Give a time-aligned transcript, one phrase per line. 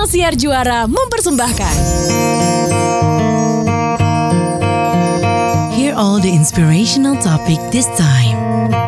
[0.00, 1.76] Ruang Siar Juara mempersembahkan.
[5.76, 8.40] Hear all the inspirational topic this time.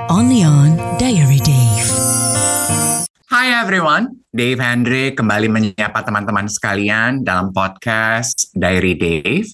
[0.09, 1.85] Only on Diary Dave.
[3.29, 9.53] Hai everyone, Dave Hendrik kembali menyapa teman-teman sekalian dalam podcast Diary Dave.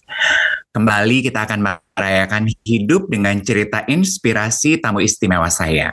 [0.71, 5.91] Kembali kita akan merayakan hidup dengan cerita inspirasi tamu istimewa saya.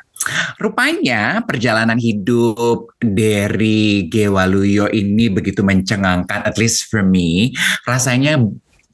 [0.57, 7.53] Rupanya perjalanan hidup dari Gewaluyo ini begitu mencengangkan, at least for me.
[7.85, 8.41] Rasanya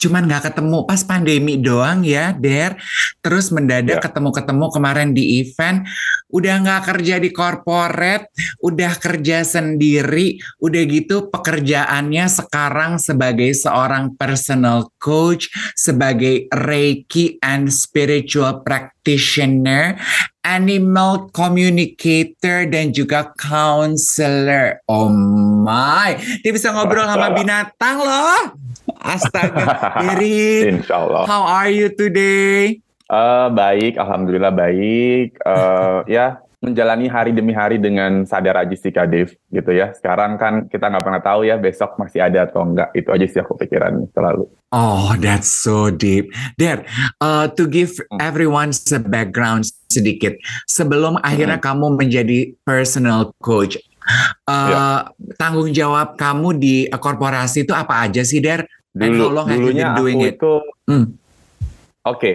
[0.02, 2.73] cuman nggak ketemu pas pandemi doang ya, Der.
[3.22, 4.04] Terus mendadak Ya.
[4.10, 5.86] ketemu-ketemu kemarin di event,
[6.34, 8.34] udah nggak kerja di corporate,
[8.66, 18.66] udah kerja sendiri, udah gitu pekerjaannya sekarang sebagai seorang personal coach, sebagai Reiki and spiritual
[18.66, 20.02] practitioner,
[20.41, 24.82] animal communicator dan juga counselor.
[24.90, 25.13] Oh
[25.62, 28.70] my, dia bisa ngobrol sama binatang loh.
[29.00, 29.65] Astaga,
[30.04, 31.24] Dery, Insya Allah.
[31.29, 32.84] how are you today?
[33.12, 35.35] Eh, baik, alhamdulillah baik.
[35.35, 39.10] Eh, ya menjalani hari demi hari dengan sadar aja sih Kak
[39.49, 39.98] gitu ya.
[39.98, 42.93] Sekarang kan kita nggak pernah tahu ya besok masih ada atau enggak.
[42.93, 44.46] Itu aja sih aku pikiran selalu.
[44.70, 46.30] Oh, that's so deep.
[46.62, 46.85] Der,
[47.20, 50.37] uh, to give everyone the background sedikit,
[50.70, 53.76] sebelum akhirnya kamu menjadi personal coach,
[54.48, 58.63] uh, tanggung jawab kamu di uh, korporasi itu apa aja sih, Der?
[58.91, 60.34] Dulu, dulunya doing aku it?
[60.35, 60.53] itu,
[60.84, 61.05] Hmm.
[62.03, 62.31] oke,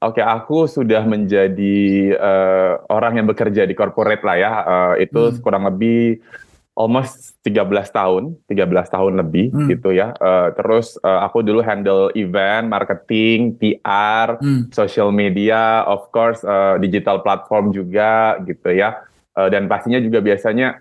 [0.00, 1.78] oke, aku sudah menjadi
[2.16, 4.52] eh, orang yang bekerja di corporate lah ya.
[4.64, 5.38] Eh, itu Hmm.
[5.44, 6.24] kurang lebih
[6.72, 9.68] almost 13 tahun, 13 tahun lebih Hmm.
[9.68, 10.16] gitu ya.
[10.16, 14.72] Eh, terus eh, aku dulu handle event, marketing, PR, Hmm.
[14.72, 19.04] social media, of course uh, digital platform juga gitu ya.
[19.36, 20.80] Uh, dan pastinya juga biasanya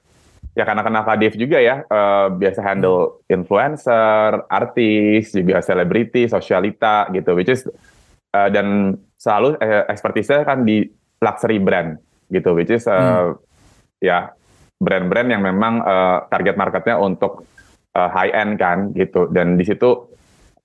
[0.57, 7.31] ya karena kenal Dev juga ya, uh, biasa handle influencer, artis, juga selebriti, sosialita gitu,
[7.37, 7.63] which is
[8.35, 10.83] uh, dan selalu uh, expertise kan di
[11.23, 13.35] luxury brand gitu, which is uh,
[14.03, 14.31] ya
[14.79, 17.43] brand-brand yang memang uh, target marketnya untuk
[17.95, 20.07] uh, high end kan gitu, dan di situ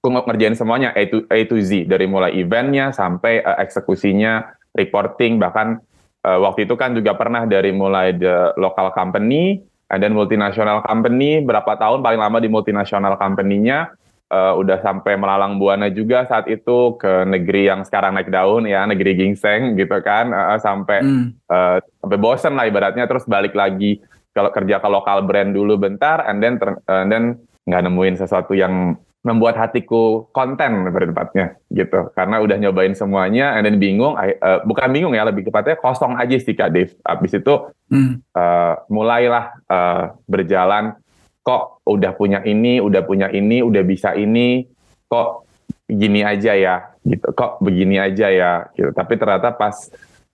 [0.04, 5.38] aku ngerjain semuanya A to, A to Z dari mulai eventnya sampai uh, eksekusinya, reporting
[5.38, 5.82] bahkan
[6.24, 9.60] uh, waktu itu kan juga pernah dari mulai the local company
[9.92, 13.92] and then multinational company berapa tahun paling lama di multinational company-nya.
[14.34, 18.82] Uh, udah sampai melalang buana juga saat itu ke negeri yang sekarang naik daun ya
[18.88, 20.32] negeri gingseng gitu kan.
[20.32, 21.36] Uh, sampai Hmm.
[21.46, 23.04] uh, sampai bosen lah ibaratnya.
[23.06, 24.00] Terus balik lagi
[24.34, 27.24] kalau kerja ke lokal brand dulu bentar and then ter- and then
[27.68, 32.12] nggak nemuin sesuatu yang membuat hatiku konten pada tempatnya gitu.
[32.12, 36.20] Karena udah nyobain semuanya and then bingung I- uh, bukan bingung ya lebih tepatnya kosong
[36.20, 38.20] aja sih kak Dev abis itu Hmm.
[38.32, 40.96] uh, mulailah uh, berjalan.
[41.44, 44.64] Kok udah punya ini udah punya ini udah bisa ini
[45.08, 45.44] kok
[45.88, 47.28] gini aja ya gitu.
[47.32, 48.92] Kok begini aja ya gitu.
[48.92, 49.76] Tapi ternyata pas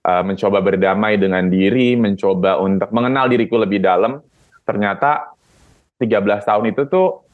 [0.07, 4.19] uh, mencoba berdamai dengan diri mencoba untuk mengenal diriku lebih dalam
[4.63, 5.31] ternyata
[5.99, 7.30] 13 tahun itu tuh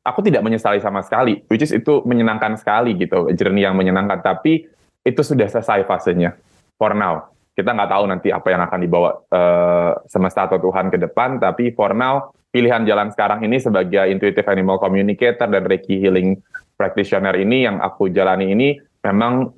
[0.00, 4.20] aku tidak menyesali sama sekali which is itu menyenangkan sekali gitu journey yang menyenangkan.
[4.20, 4.66] Tapi
[5.04, 6.36] itu sudah selesai fasenya.
[6.80, 7.28] For now.
[7.50, 11.76] Kita nggak tahu nanti apa yang akan dibawa eh, semesta atau Tuhan ke depan tapi
[11.76, 16.40] for now pilihan jalan sekarang ini sebagai intuitive animal communicator dan Reiki healing
[16.74, 18.68] practitioner ini yang aku jalani ini
[19.04, 19.52] memang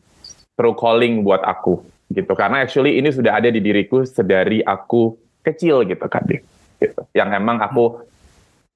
[0.59, 1.81] true calling buat aku
[2.13, 2.33] gitu.
[2.37, 7.03] Karena actually ini sudah ada di diriku sedari aku kecil gitu kan gitu.
[7.17, 8.05] Yang emang aku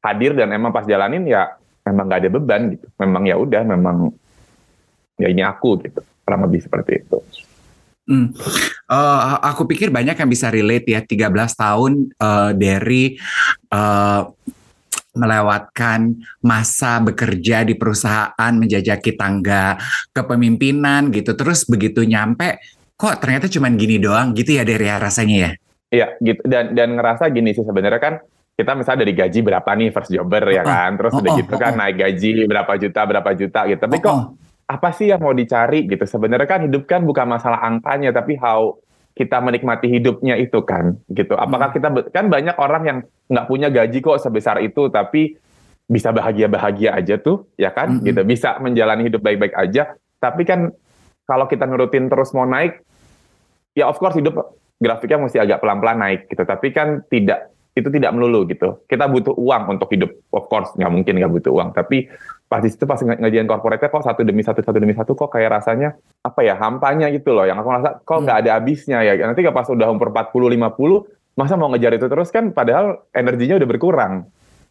[0.07, 2.87] hadir dan emang pas jalanin ya memang nggak ada beban gitu.
[3.03, 3.97] Memang ya udah memang
[5.19, 6.01] ya ini aku gitu.
[6.23, 7.19] Kurang lebih seperti itu.
[8.07, 8.31] Hmm.
[8.87, 13.05] Eh, aku pikir banyak yang bisa relate ya 13 tahun eh, dari
[13.75, 14.23] eh,
[15.17, 16.13] melewatkan
[16.45, 19.75] masa bekerja di perusahaan menjajaki tangga
[20.15, 21.35] kepemimpinan gitu.
[21.35, 22.63] Terus begitu nyampe
[22.97, 25.51] kok ternyata cuman gini doang gitu ya dari rasanya ya?
[25.91, 26.43] Iya gitu.
[26.47, 28.15] Dan dan ngerasa gini sih sebenarnya kan
[28.57, 30.97] kita misalnya dari gaji berapa nih first jobber ya kan?
[30.97, 33.81] Terus udah gitu kan naik gaji berapa juta berapa juta gitu.
[33.85, 34.17] Tapi kok
[34.67, 36.01] apa sih yang mau dicari gitu?
[36.09, 38.73] Sebenarnya kan hidup kan bukan masalah angkanya tapi how
[39.13, 41.37] kita menikmati hidupnya itu kan gitu.
[41.37, 42.99] Apakah kita be- kan banyak orang yang
[43.29, 45.37] nggak punya gaji kok sebesar itu tapi
[45.87, 48.01] bisa bahagia bahagia aja tuh ya kan?
[48.01, 48.09] Mm-mm.
[48.09, 48.25] gitu.
[48.25, 50.01] Bisa menjalani hidup baik baik aja.
[50.17, 50.73] Tapi kan
[51.29, 52.81] kalau kita nurutin terus mau naik
[53.77, 56.41] ya of course hidup grafiknya mesti agak pelan pelan naik gitu.
[56.41, 60.89] Tapi kan tidak itu tidak melulu gitu kita butuh uang untuk hidup of course nggak
[60.89, 62.09] mungkin nggak butuh uang tapi
[62.49, 65.61] pas di situ pas ngajian corporate kok satu demi satu satu demi satu kok kayak
[65.61, 65.93] rasanya
[66.25, 69.69] apa ya hampanya gitu loh yang aku rasa kok nggak ada habisnya ya nanti pas
[69.69, 74.15] udah umur 40 50 masa mau ngejar itu terus kan padahal energinya udah berkurang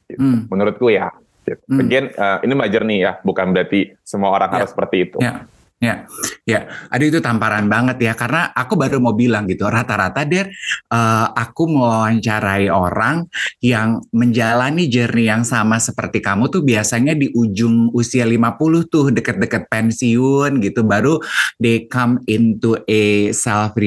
[0.10, 0.22] Gitu.
[0.22, 0.40] Hmm.
[0.50, 1.10] Menurutku ya.
[1.46, 1.62] Gitu.
[1.70, 1.82] Hmm.
[1.82, 4.56] Again, uh, ini major nih ya, bukan berarti semua orang Ya.
[4.62, 5.18] harus seperti itu.
[5.22, 5.46] Ya,
[5.86, 5.96] ya,
[6.44, 6.60] ya.
[6.90, 8.14] Aduh itu tamparan banget ya.
[8.18, 9.70] Karena aku baru mau bilang gitu.
[9.70, 10.50] Rata-rata der,
[10.90, 13.30] eh, aku mewawancarai orang
[13.62, 19.70] yang menjalani journey yang sama seperti kamu tuh biasanya di ujung usia 50 tuh deket-deket
[19.70, 20.82] pensiun gitu.
[20.82, 21.22] Baru
[21.62, 23.78] they come into a self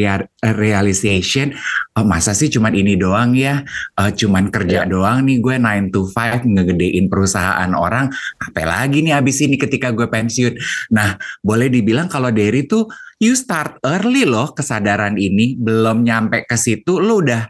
[0.43, 1.53] realization.
[1.99, 3.67] Oh, masa sih cuman ini doang ya?
[3.99, 4.91] Eh, cuman kerja Iya.
[4.91, 8.07] doang nih gue 9 to 5 ngegedein perusahaan orang.
[8.39, 10.55] Apa lagi nih abis ini ketika gue pensiun?
[10.95, 12.85] Nah, boleh dibilang kalau Derry tuh
[13.17, 17.49] you start early loh kesadaran ini belum nyampe ke situ lu udah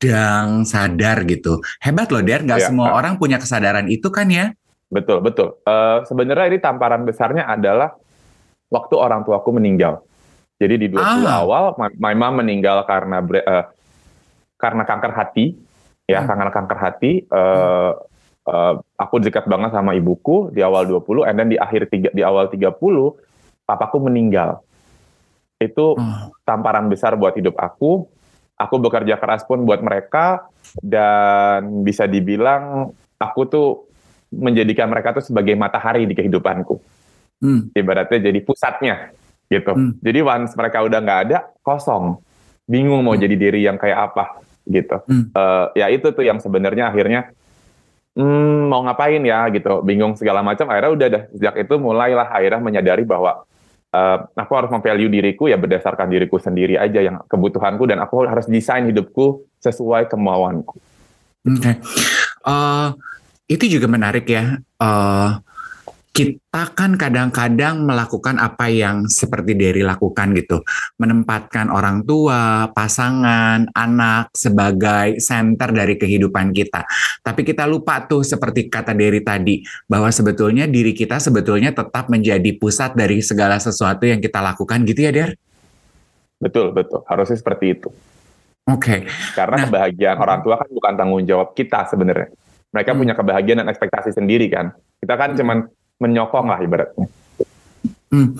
[0.00, 2.68] dang sadar gitu hebat loh Der nggak Iya.
[2.72, 4.56] semua orang punya kesadaran itu kan ya
[4.86, 5.58] Betul, betul.
[5.66, 7.90] Eh, sebenarnya ini tamparan besarnya adalah
[8.70, 9.98] waktu orang tuaku meninggal.
[10.62, 11.42] Jadi di 20 Ah.
[11.42, 13.66] awal, my, my mom meninggal karena eh,
[14.54, 15.58] karena kanker hati,
[16.06, 16.30] ya Hmm.
[16.30, 17.12] karena kanker hati.
[17.26, 17.92] eh,
[18.46, 22.22] eh, aku dekat banget sama ibuku di awal 20, and then di akhir tiga, di
[22.22, 23.18] awal 30,
[23.66, 24.62] papaku meninggal.
[25.58, 28.06] Itu Oh, tamparan besar buat hidup aku.
[28.56, 30.48] Aku bekerja keras pun buat mereka
[30.80, 32.88] dan bisa dibilang
[33.20, 33.68] aku tuh
[34.32, 36.80] menjadikan mereka tuh sebagai matahari di kehidupanku.
[37.36, 39.12] hmm, Ibaratnya jadi pusatnya
[39.52, 39.76] gitu.
[39.76, 39.92] Hmm.
[40.00, 42.16] Jadi once mereka udah nggak ada, kosong.
[42.64, 43.22] Bingung mau Hmm.
[43.22, 45.04] jadi diri yang kayak apa gitu.
[45.04, 45.28] Hmm.
[45.30, 47.28] Eh, ya itu tuh yang sebenarnya akhirnya
[48.16, 49.84] hmm, mau ngapain ya gitu.
[49.84, 50.66] Bingung segala macam.
[50.72, 53.44] Akhirnya udah dah sejak itu mulailah akhirnya menyadari bahwa
[53.96, 58.44] eh, aku harus memvalue diriku ya berdasarkan diriku sendiri aja yang kebutuhanku dan aku harus
[58.44, 60.76] desain hidupku sesuai kemauanku.
[61.48, 61.72] oke
[62.46, 62.88] Eh,
[63.50, 65.30] itu juga menarik ya Eh,
[66.16, 70.64] kita kan kadang-kadang melakukan apa yang seperti Derry lakukan gitu
[70.96, 76.88] menempatkan orang tua, pasangan, anak sebagai center dari kehidupan kita.
[77.20, 82.48] Tapi kita lupa tuh seperti kata Derry tadi bahwa sebetulnya diri kita sebetulnya tetap menjadi
[82.56, 85.36] pusat dari segala sesuatu yang kita lakukan gitu ya Der?
[86.40, 87.04] Betul, betul.
[87.04, 87.92] Harusnya seperti itu.
[88.64, 89.04] Oke.
[89.36, 89.64] Karena Nah.
[89.68, 92.32] kebahagiaan orang tua kan bukan tanggung jawab kita sebenarnya.
[92.72, 93.00] Mereka Hmm.
[93.04, 94.72] punya kebahagiaan dan ekspektasi sendiri kan.
[94.96, 95.68] Kita kan cuman
[96.00, 97.06] menyokong lah ibaratnya.
[98.12, 98.36] Hmm.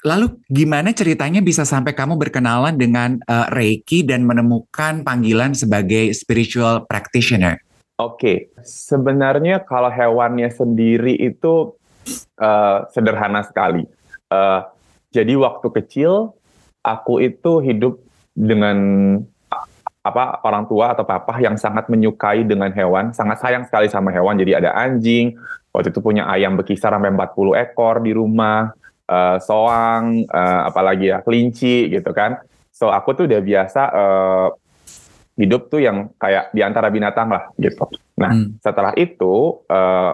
[0.00, 6.88] Lalu gimana ceritanya bisa sampai kamu berkenalan dengan eh, Reiki dan menemukan panggilan sebagai spiritual
[6.88, 7.60] practitioner?
[8.00, 11.76] Oke, sebenarnya kalau hewannya sendiri itu
[12.40, 13.84] eh, sederhana sekali.
[14.32, 14.60] Eh,
[15.12, 16.32] jadi waktu kecil
[16.80, 18.00] aku itu hidup
[18.32, 18.78] dengan
[20.10, 24.34] apa orang tua atau papa yang sangat menyukai dengan hewan, sangat sayang sekali sama hewan.
[24.36, 25.38] Jadi ada anjing,
[25.70, 28.74] waktu itu punya ayam berkisar sampai 40 ekor di rumah,
[29.06, 32.42] eh, soang, eh, apalagi ya kelinci gitu kan.
[32.74, 34.48] So aku tuh udah biasa eh,
[35.40, 37.88] hidup tuh yang kayak di antara binatang lah gitu.
[38.20, 38.60] Nah, Hmm.
[38.60, 40.12] setelah itu eh,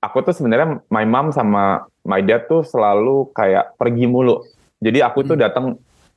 [0.00, 4.42] aku tuh sebenarnya my mom sama my dad tuh selalu kayak pergi mulu.
[4.80, 5.44] Jadi aku tuh Hmm.
[5.44, 5.64] datang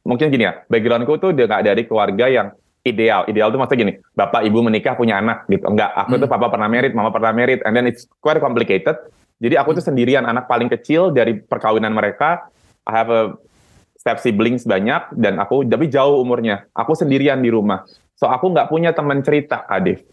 [0.03, 2.47] mungkin gini ya, backgroundku tuh udah gak dari keluarga yang
[2.83, 3.25] ideal.
[3.25, 5.65] Ideal tuh maksudnya gini, bapak ibu menikah punya anak gitu.
[5.67, 6.35] Enggak, aku tuh Hmm.
[6.37, 8.95] papa pernah merit, mama pernah merit, and then it's quite complicated.
[9.39, 12.47] Jadi aku tuh sendirian anak paling kecil dari perkawinan mereka.
[12.83, 13.23] I have a
[13.95, 16.67] step siblings banyak dan aku tapi jauh umurnya.
[16.75, 17.87] Aku sendirian di rumah.
[18.19, 20.03] So aku nggak punya teman cerita, Adif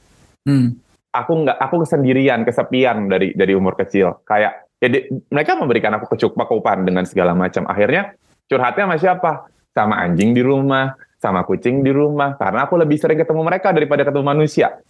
[0.41, 0.81] Hmm.
[1.13, 6.17] aku nggak aku sendirian kesepian dari dari umur kecil kayak ya di- mereka memberikan aku
[6.17, 8.17] kecukupan dengan segala macam akhirnya
[8.49, 9.33] curhatnya sama siapa
[9.77, 14.09] sama anjing di rumah sama kucing di rumah karena aku lebih sering ketemu mereka daripada
[14.09, 14.81] ketemu manusia.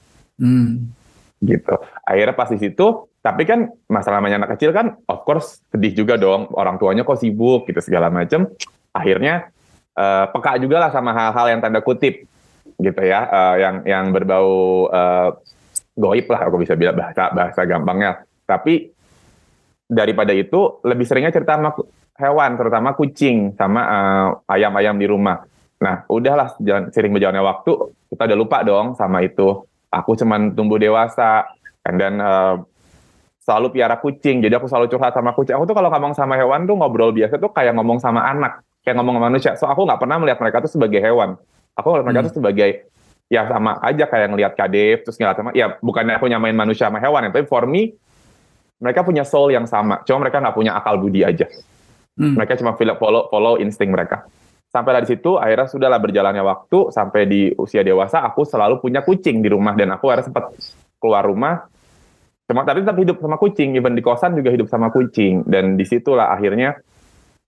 [0.40, 0.94] Hmm.
[1.40, 1.72] gitu.
[2.06, 6.14] Akhirnya pas di situ tapi kan masalah namanya anak kecil kan of course sedih juga
[6.16, 6.49] dong.
[6.54, 8.46] Orang tuanya kok sibuk gitu segala macam
[8.94, 9.50] akhirnya
[9.99, 12.25] eh, peka juga lah sama hal-hal yang tanda kutip
[12.78, 13.20] gitu ya.
[13.26, 15.28] Eh, yang yang berbau eh,
[15.99, 18.22] goib lah aku bisa bilang bahasa bahasa gampangnya.
[18.46, 18.92] Tapi
[19.90, 21.75] daripada itu lebih seringnya cerita sama
[22.20, 23.82] hewan terutama kucing sama
[24.46, 25.40] ayam-ayam di rumah
[25.80, 27.72] nah udahlah jalan, sering berjalannya waktu
[28.12, 29.64] kita udah lupa dong sama itu.
[29.90, 31.49] Aku cuman tumbuh dewasa
[31.88, 32.54] and then eh,
[33.40, 35.56] selalu piara kucing jadi aku selalu curhat sama kucing.
[35.56, 39.00] Aku tuh kalau ngomong sama hewan tuh ngobrol biasa tuh kayak ngomong sama anak kayak
[39.00, 39.52] ngomong sama manusia.
[39.56, 41.34] So aku nggak pernah melihat mereka tuh sebagai hewan.
[41.75, 42.28] Aku melihat mereka Hmm.
[42.28, 42.70] tuh sebagai
[43.32, 46.99] ya sama aja kayak ngelihat kadep terus ngeliat sama ya bukannya aku nyamain manusia sama
[46.99, 47.94] hewan ya, tapi for me
[48.78, 50.04] mereka punya soul yang sama.
[50.04, 51.49] Cuma mereka nggak punya akal budi aja.
[52.20, 52.37] Hmm.
[52.37, 54.28] mereka cuma follow, follow insting mereka
[54.71, 59.43] sampai dari situ akhirnya sudahlah berjalannya waktu sampai di usia dewasa aku selalu punya kucing
[59.43, 60.45] di rumah dan aku akhirnya sempat
[61.03, 61.67] keluar rumah.
[62.47, 65.47] Cuma tapi tetap hidup sama kucing even di kosan juga hidup sama kucing.
[65.47, 66.79] Dan di situlah akhirnya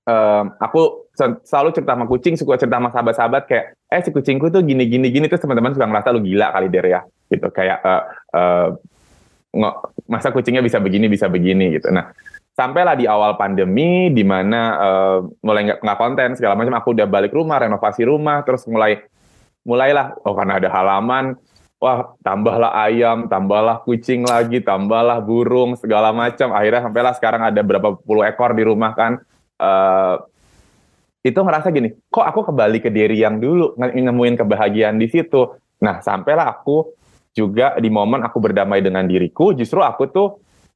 [0.07, 4.51] em, aku se- selalu cerita sama kucing suka cerita sama sahabat-sahabat kayak eh si kucingku
[4.51, 5.27] tuh gini gini gini.
[5.27, 7.01] Terus teman-teman suka ngerasa lu gila kali der ya.
[7.31, 8.03] Gitu kayak uh,
[8.35, 8.69] uh,
[10.07, 11.91] masa kucingnya bisa begini bisa begini gitu.
[11.91, 12.15] Nah
[12.53, 17.09] sampailah di awal pandemi di mana uh, mulai nggak nggak konten segala macam aku udah
[17.09, 19.01] balik rumah renovasi rumah terus mulai
[19.65, 21.39] mulailah oh karena ada halaman
[21.83, 26.55] wah tambahlah ayam tambahlah kucing lagi tambahlah burung segala macam.
[26.55, 29.19] Akhirnya sampailah sekarang ada berapa puluh ekor di rumah kan.
[29.59, 30.23] Uh,
[31.23, 35.59] itu ngerasa gini kok aku kembali ke diri yang dulu nemuin kebahagiaan di situ.
[35.83, 36.95] Nah sampailah aku
[37.35, 40.29] juga di momen aku berdamai dengan diriku, justru aku tuh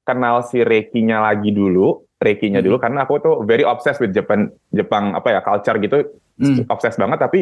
[0.06, 2.66] kenal si Reiki-nya lagi dulu, Reiki-nya hmm.
[2.70, 5.98] dulu karena aku tuh very obsessed with Japan, Jepang apa ya culture gitu,
[6.38, 6.70] hmm.
[6.70, 7.18] obsessed banget.
[7.18, 7.40] Tapi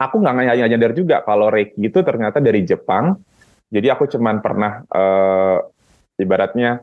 [0.00, 3.20] aku nggak nyadar juga kalau Reiki itu ternyata dari Jepang.
[3.70, 5.62] Jadi aku cuman pernah uh,
[6.18, 6.82] ibaratnya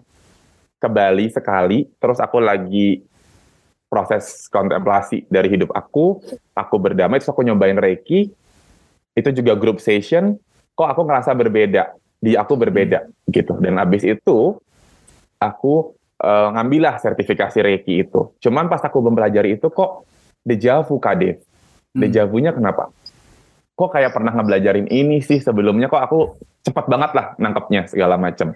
[0.78, 3.04] ke Bali sekali, terus aku lagi
[3.92, 6.22] proses kontemplasi dari hidup aku,
[6.56, 8.32] aku berdamai, terus aku nyobain Reiki,
[9.18, 10.40] itu juga group session,
[10.78, 13.30] kok aku ngerasa berbeda di aku berbeda hmm.
[13.34, 14.58] gitu dan abis itu
[15.38, 18.34] aku uh, ngambillah sertifikasi Reiki itu.
[18.42, 20.06] Cuman pas aku mempelajari itu kok
[20.42, 22.02] dejavu kade hmm.
[22.02, 22.90] dejavunya kenapa?
[23.78, 25.86] Kok kayak pernah ngebelajarin ini sih sebelumnya?
[25.88, 26.20] Kok aku
[26.68, 28.52] cepat banget lah nangkepnya segala macam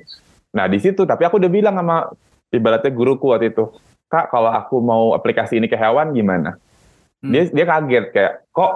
[0.52, 2.12] nah di situ tapi aku udah bilang sama
[2.52, 3.72] ibaratnya guruku waktu itu
[4.12, 6.60] kak kalau aku mau aplikasi ini ke hewan gimana?
[7.24, 7.32] Hmm.
[7.32, 8.72] dia dia kaget kayak kok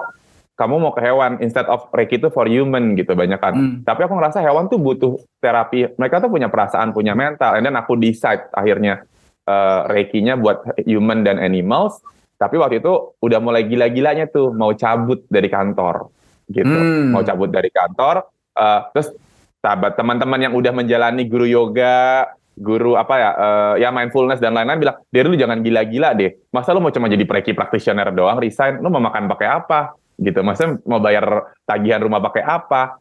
[0.56, 3.54] kamu mau ke hewan instead of Reiki itu for human gitu banyak kan.
[3.54, 3.74] Hmm.
[3.84, 5.92] Tapi aku ngerasa hewan tuh butuh terapi.
[6.00, 7.60] Mereka tuh punya perasaan, punya mental.
[7.60, 9.04] And then aku decide akhirnya
[9.44, 12.00] uh, Reiki-nya buat human dan animals.
[12.40, 16.08] Tapi waktu itu udah mulai gila-gilanya tuh mau cabut dari kantor
[16.48, 16.72] gitu.
[16.72, 17.12] Hmm.
[17.12, 18.24] Mau cabut dari kantor.
[18.56, 19.12] Uh, terus
[19.60, 24.80] sahabat teman-teman yang udah menjalani guru yoga, guru apa ya, uh, ya mindfulness dan lain-lain
[24.80, 26.32] bilang, dari lu jangan gila-gila deh.
[26.48, 29.92] Masa lu mau cuma jadi Reiki practitioner doang, resign, lu mau makan pakai apa?
[30.16, 30.40] Gitu.
[30.40, 33.00] Maksudnya mau bayar tagihan rumah pakai apa?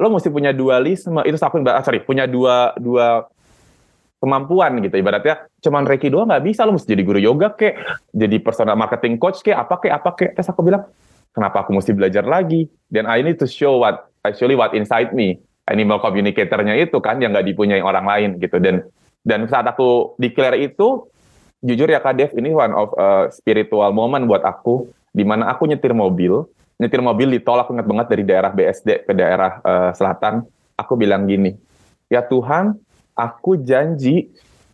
[0.00, 1.22] Lo mesti punya dualisme.
[1.26, 3.26] Itu aku ah, sorry, punya dua dua
[4.20, 5.00] kemampuan gitu.
[5.00, 6.68] Ibaratnya cuman Reiki doang nggak bisa.
[6.68, 7.74] Lo mesti jadi guru yoga kek,
[8.12, 10.30] jadi personal marketing coach kek, apa kek, apa kek.
[10.36, 10.84] Terus aku bilang,
[11.32, 12.68] kenapa aku mesti belajar lagi?
[12.92, 15.40] Dan I need to show what actually what inside me.
[15.70, 18.58] Animal communicatornya itu kan yang nggak dipunyai orang lain gitu.
[18.58, 18.84] Dan
[19.20, 21.06] dan saat aku declare itu,
[21.60, 25.66] jujur ya Kak Dev, ini one of a spiritual moment buat aku di mana aku
[25.66, 26.46] nyetir mobil,
[26.78, 30.46] nyetir mobil di tol, aku ingat banget dari daerah BSD ke daerah uh, selatan,
[30.78, 31.54] aku bilang gini,
[32.08, 32.78] ya Tuhan,
[33.18, 34.30] aku janji,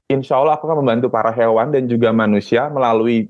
[0.06, 3.26] insya Allah aku akan membantu para hewan dan juga manusia melalui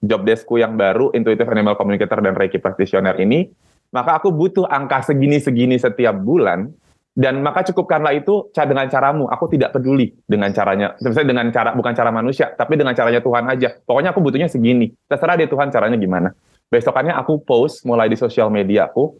[0.00, 3.50] job deskku yang baru, Intuitive Animal Communicator dan Reiki Practitioner ini,
[3.90, 6.70] maka aku butuh angka segini-segini setiap bulan,
[7.14, 9.30] dan maka cukupkanlah itu dengan caramu.
[9.30, 10.98] Aku tidak peduli dengan caranya.
[10.98, 13.70] Misalnya dengan cara bukan cara manusia, tapi dengan caranya Tuhan aja.
[13.86, 14.90] Pokoknya aku butuhnya segini.
[15.06, 16.34] Terserah dia Tuhan caranya gimana.
[16.72, 19.14] Besokannya aku post mulai di sosial media aku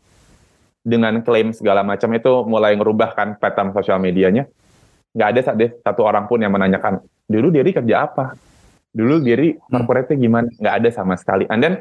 [0.85, 4.45] dengan klaim segala macam itu mulai ngerubah kan pattern sosial medianya.
[5.15, 5.41] Nggak ada
[5.81, 8.35] satu orang pun yang menanyakan, dulu diri kerja apa?
[8.91, 9.71] Dulu diri hmm.
[9.71, 10.51] corporate gimana?
[10.59, 11.47] Nggak ada sama sekali.
[11.47, 11.75] And then,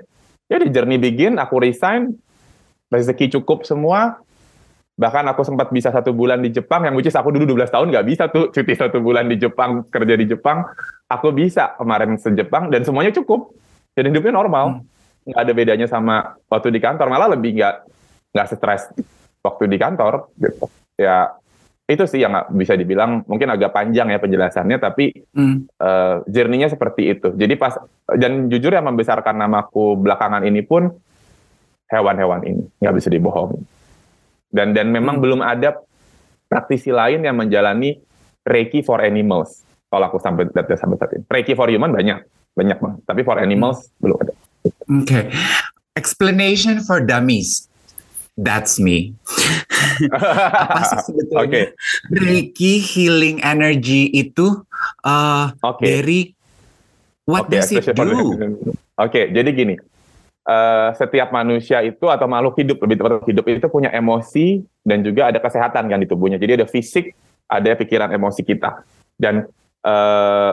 [0.48, 2.14] ya di journey begin, aku resign,
[2.94, 4.22] rezeki cukup semua,
[4.94, 7.88] Bahkan aku sempat bisa satu bulan di Jepang, yang which is aku dulu 12 tahun
[7.90, 10.70] nggak bisa tuh cuti satu bulan di Jepang, kerja di Jepang.
[11.10, 13.58] Aku bisa kemarin se Jepang dan semuanya cukup.
[13.98, 14.66] Jadi hidupnya normal.
[14.78, 14.93] Hmm.
[15.24, 17.76] Nggak ada bedanya sama waktu di kantor, malah lebih nggak
[18.34, 18.92] nggak stres
[19.44, 20.32] waktu di kantor.
[20.36, 20.66] Gitu.
[21.00, 21.36] Ya
[21.84, 25.84] itu sih yang bisa dibilang mungkin agak panjang ya penjelasannya tapi hmm.
[25.84, 27.76] uh, journey-nya seperti itu jadi pas
[28.08, 30.88] dan jujur yang membesarkan namaku belakangan ini pun
[31.92, 33.60] hewan-hewan ini nggak bisa dibohongi
[34.48, 35.24] dan dan memang hmm.
[35.28, 35.76] belum ada
[36.54, 37.98] praktisi lain yang menjalani
[38.46, 39.66] Reiki for animals.
[39.90, 41.26] Kalau aku sampai sampai saat ini.
[41.26, 42.22] Reiki for human banyak,
[42.54, 43.00] banyak banget.
[43.08, 43.94] Tapi for animals hmm.
[44.04, 44.33] belum ada.
[44.90, 45.08] Oke.
[45.08, 45.24] Okay.
[45.94, 47.70] Explanation for dummies.
[48.34, 49.14] That's me.
[50.10, 51.66] Apa sih sebetulnya okay.
[52.10, 54.66] Reiki healing energy itu
[55.06, 55.86] uh, okay.
[55.86, 56.20] dari
[57.30, 58.02] what okay, does it do?
[58.02, 59.78] Oke, okay, jadi gini
[60.48, 65.32] uh, setiap manusia itu atau makhluk hidup lebih tepat hidup itu punya emosi dan juga
[65.32, 66.38] ada kesehatan kan di tubuhnya.
[66.40, 67.16] Jadi ada fisik,
[67.48, 68.84] ada pikiran emosi kita.
[69.16, 69.48] Dan
[69.84, 70.52] uh,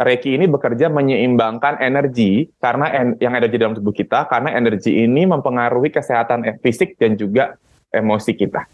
[0.00, 4.96] Reiki ini bekerja menyeimbangkan energi karena en yang ada di dalam tubuh kita karena energi
[4.96, 7.60] ini mempengaruhi kesehatan e-, fisik dan juga
[7.92, 8.64] emosi kita.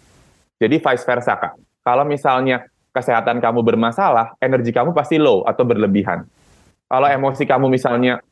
[0.63, 1.59] Jadi vice versa kak.
[1.83, 6.31] Kalau misalnya kesehatan kamu bermasalah, energi kamu pasti low atau berlebihan.
[6.87, 8.23] Kalau emosi kamu misalnya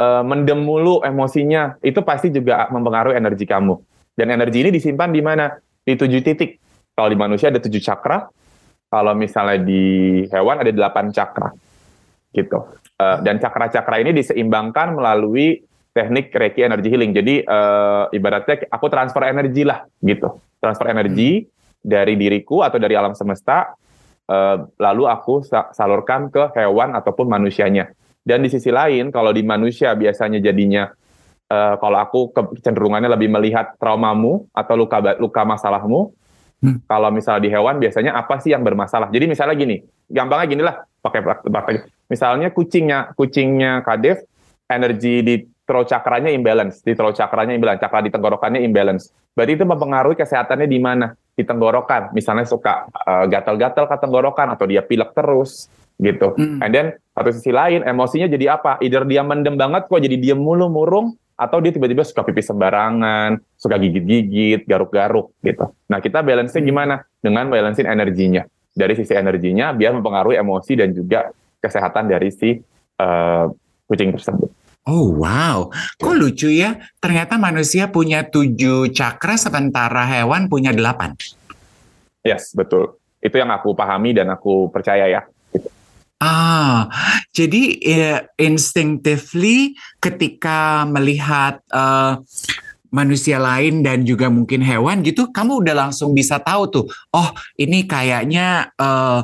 [0.00, 3.76] uh, mendem mulu emosinya, itu pasti juga mempengaruhi energi kamu.
[4.16, 5.52] Dan energi ini disimpan di mana?
[5.84, 6.56] Di tujuh titik.
[6.96, 8.32] Kalau di manusia ada tujuh cakra,
[8.88, 9.82] kalau misalnya di
[10.32, 11.52] hewan ada delapan cakra.
[12.30, 12.58] Gitu.
[13.00, 17.12] Uh, dan cakra-cakra ini diseimbangkan melalui teknik Reiki Energy Healing.
[17.12, 20.38] Jadi uh, ibaratnya aku transfer energi lah gitu.
[20.62, 21.42] Transfer energi
[21.80, 23.72] dari diriku atau dari alam semesta,
[24.28, 25.42] uh, lalu aku
[25.74, 27.90] salurkan ke hewan ataupun manusianya.
[28.20, 30.92] Dan di sisi lain, kalau di manusia biasanya jadinya
[31.50, 36.14] uh, kalau aku kecenderungannya lebih melihat traumamu atau luka luka masalahmu.
[36.60, 36.76] Hmm.
[36.84, 39.08] Kalau misalnya di hewan biasanya apa sih yang bermasalah?
[39.08, 44.26] Jadi misalnya gini, gampangnya gini lah, pakai pakai misalnya kucingnya kucingnya Kadef
[44.66, 45.34] energi di
[45.70, 49.14] throat cakranya imbalance, di throat cakranya imbalance, cakra di tenggorokannya imbalance.
[49.38, 51.14] Berarti itu mempengaruhi kesehatannya di mana?
[51.14, 52.10] Di tenggorokan.
[52.10, 55.70] Misalnya suka uh, gatal-gatal ke tenggorokan atau dia pilek terus
[56.02, 56.34] gitu.
[56.34, 56.58] Hmm.
[56.58, 58.82] And then satu sisi lain emosinya jadi apa?
[58.82, 63.38] Either dia mendem banget kok jadi dia mulu murung atau dia tiba-tiba suka pipis sembarangan,
[63.56, 65.70] suka gigit-gigit, garuk-garuk gitu.
[65.86, 67.06] Nah kita balance-nya gimana?
[67.22, 68.42] Dengan balancein energinya.
[68.80, 71.28] Dari sisi energinya biar mempengaruhi emosi dan juga
[71.60, 72.56] kesehatan dari si
[72.96, 73.44] uh,
[73.84, 74.48] kucing tersebut.
[74.88, 75.68] Oh wow,
[76.00, 76.80] kok lucu ya?
[76.96, 81.12] Ternyata manusia punya tujuh cakra sementara hewan punya delapan.
[82.24, 82.96] Yes, betul.
[83.20, 85.22] Itu yang aku pahami dan aku percaya ya.
[86.20, 86.88] Ah,
[87.32, 92.20] jadi uh, instinctively ketika melihat uh,
[92.90, 97.28] manusia lain dan juga mungkin hewan gitu, kamu udah langsung bisa tahu tuh, oh
[97.58, 99.22] ini kayaknya uh,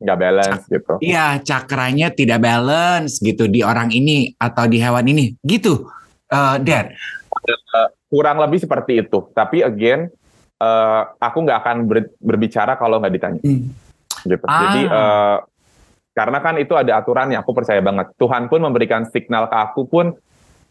[0.00, 0.96] nggak balance gitu.
[1.04, 5.90] Iya, cakranya tidak balance gitu di orang ini atau di hewan ini, gitu,
[6.32, 6.94] uh, Dad.
[8.10, 9.30] kurang lebih seperti itu.
[9.30, 10.10] Tapi again,
[10.58, 13.40] uh, aku nggak akan ber, berbicara kalau nggak ditanya.
[13.46, 13.70] Hmm.
[14.26, 14.44] Gitu.
[14.50, 14.58] Ah.
[14.66, 15.36] Jadi uh,
[16.10, 18.10] karena kan itu ada aturannya, aku percaya banget.
[18.18, 20.12] Tuhan pun memberikan signal ke aku pun,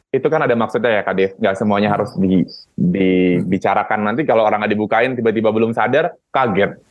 [0.09, 1.31] itu kan ada maksudnya ya Kak Dev.
[1.37, 2.41] Nggak semuanya harus di,
[2.73, 3.99] dibicarakan.
[4.09, 6.81] Nanti kalau orang nggak dibukain, tiba-tiba belum sadar, kaget.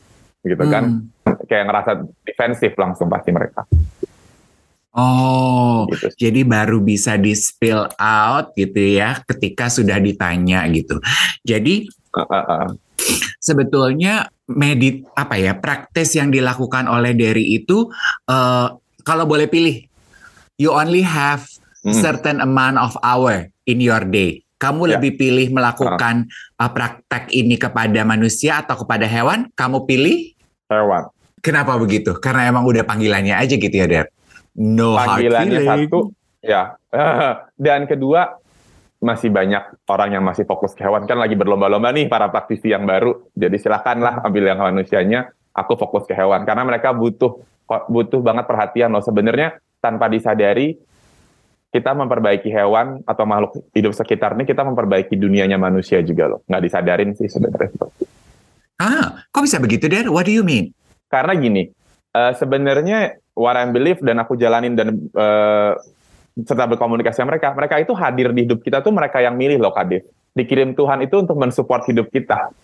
[0.46, 1.02] Gitu kan.
[1.26, 1.34] Hmm.
[1.50, 1.90] Kayak ngerasa
[2.22, 3.66] defensif langsung pasti mereka.
[4.98, 6.10] Oh, gitu.
[6.26, 10.98] jadi baru bisa di spill out gitu ya ketika sudah ditanya gitu.
[11.46, 12.66] Jadi uh, uh, uh.
[13.38, 17.86] sebetulnya medit apa ya praktis yang dilakukan oleh Derry itu
[18.26, 18.74] uh,
[19.06, 19.86] kalau boleh pilih
[20.58, 21.46] you only have
[21.84, 21.94] hmm.
[21.94, 24.42] certain amount of hour in your day.
[24.58, 24.92] Kamu yeah.
[24.98, 26.26] lebih pilih melakukan
[26.58, 26.66] uh.
[26.66, 29.46] Uh, praktek ini kepada manusia atau kepada hewan?
[29.54, 30.34] Kamu pilih?
[30.66, 31.10] Hewan.
[31.38, 32.18] Kenapa begitu?
[32.18, 34.06] Karena emang udah panggilannya aja gitu ya Der
[34.58, 36.10] no panggilannya satu
[36.42, 36.74] ya.
[37.64, 38.42] Dan kedua
[38.98, 41.06] masih banyak orang yang masih fokus ke hewan.
[41.06, 43.30] Kan lagi berlomba-lomba nih para praktisi yang baru.
[43.38, 45.30] Jadi silakanlah ambil yang manusianya.
[45.54, 46.42] Aku fokus ke hewan.
[46.42, 47.38] Karena mereka butuh
[47.86, 49.02] butuh banget perhatian loh.
[49.02, 50.74] Sebenarnya tanpa disadari
[51.68, 56.62] kita memperbaiki hewan atau makhluk hidup sekitar ini kita memperbaiki dunianya manusia juga loh nggak
[56.64, 57.70] disadarin sih sebenarnya
[58.80, 60.72] ah kok bisa begitu der what do you mean
[61.12, 61.68] karena gini
[62.16, 65.78] uh, sebenarnya what I believe dan aku jalanin dan uh,
[66.46, 69.74] serta berkomunikasi sama mereka, mereka itu hadir di hidup kita tuh mereka yang milih loh
[69.74, 70.06] Kadif.
[70.34, 72.54] Dikirim Tuhan itu untuk mensupport hidup kita.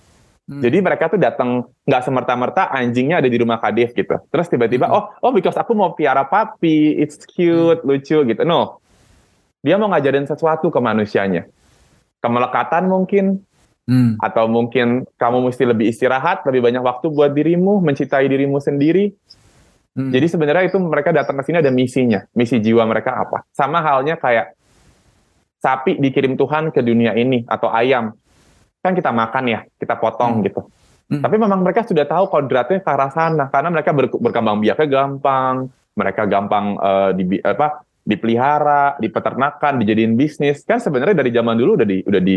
[0.45, 0.61] Hmm.
[0.61, 4.14] Jadi mereka tuh datang nggak semerta-merta anjingnya ada di rumah Kadif gitu.
[4.31, 4.95] Terus tiba-tiba hmm.
[4.95, 7.88] oh oh because aku mau piara papi, it's cute, hmm.
[7.88, 8.43] lucu gitu.
[8.47, 8.84] No.
[9.64, 11.48] Dia mau ngajarin sesuatu ke manusianya.
[12.20, 13.40] Kemelekatan mungkin
[13.88, 14.20] hmm.
[14.20, 19.16] atau mungkin kamu mesti lebih istirahat, lebih banyak waktu buat dirimu, mencintai dirimu sendiri.
[19.96, 20.12] Hmm.
[20.12, 23.48] Jadi sebenarnya itu mereka datang ke sini ada misinya, misi jiwa mereka apa?
[23.57, 24.53] Sama halnya kayak
[25.64, 28.12] sapi dikirim Tuhan ke dunia ini atau ayam.
[28.85, 30.44] Kan kita makan ya, kita potong hmm.
[30.44, 30.61] gitu.
[31.09, 31.24] Hmm.
[31.24, 35.72] Tapi memang mereka sudah tahu kodratnya ke arah sana karena mereka ber, berkembang biaknya gampang,
[35.96, 40.62] mereka gampang uh, di apa dipelihara, di peternakan, dijadiin bisnis.
[40.62, 42.37] Kan sebenarnya dari zaman dulu udah di udah di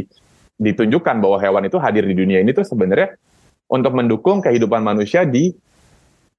[0.58, 3.14] ditunjukkan bahwa hewan itu hadir di dunia ini tuh sebenarnya
[3.70, 5.54] untuk mendukung kehidupan manusia di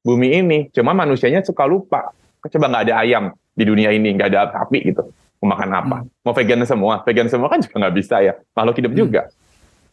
[0.03, 0.59] bumi ini.
[0.75, 2.11] Cuma manusianya suka lupa.
[2.43, 5.05] Coba nggak ada ayam di dunia ini, nggak ada sapi gitu.
[5.39, 5.97] Mau makan apa?
[6.03, 6.25] Hmm.
[6.27, 7.05] Mau vegan semua?
[7.07, 8.35] Vegan semua kan juga nggak bisa ya.
[8.57, 9.01] Makhluk hidup hmm.
[9.07, 9.23] juga.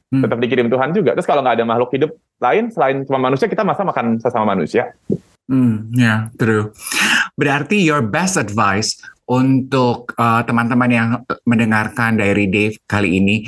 [0.10, 0.22] Hmm.
[0.26, 1.12] Tetap dikirim Tuhan juga.
[1.14, 4.96] Terus kalau nggak ada makhluk hidup lain selain cuma manusia, kita masa makan sesama manusia?
[5.46, 6.74] Hmm, ya, yeah, true.
[7.38, 11.10] Berarti your best advice untuk uh, teman-teman yang
[11.50, 13.46] mendengarkan dari Dave kali ini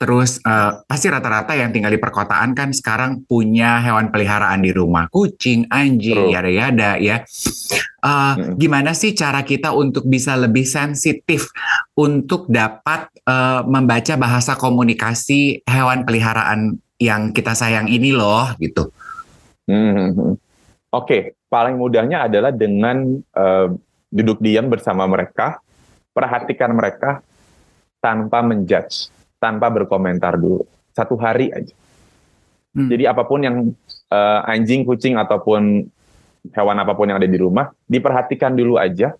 [0.00, 5.12] Terus uh, pasti rata-rata yang tinggal di perkotaan kan sekarang punya hewan peliharaan di rumah,
[5.12, 7.20] kucing, anjing, yada-yada ya.
[8.00, 8.56] Uh, hmm.
[8.56, 11.52] Gimana sih cara kita untuk bisa lebih sensitif
[11.92, 18.88] untuk dapat uh, membaca bahasa komunikasi hewan peliharaan yang kita sayang ini loh gitu?
[19.68, 20.16] Hmm.
[20.16, 20.40] Oke,
[20.88, 21.22] okay.
[21.52, 23.68] paling mudahnya adalah dengan uh,
[24.10, 25.62] duduk diam bersama mereka,
[26.10, 27.22] perhatikan mereka
[28.02, 29.08] tanpa menjudge
[29.40, 31.72] tanpa berkomentar dulu satu hari aja.
[32.74, 32.86] Hmm.
[32.90, 33.56] Jadi apa pun yang
[34.12, 35.86] uh, anjing, kucing ataupun
[36.54, 39.14] hewan apa pun yang ada di rumah diperhatikan dulu aja.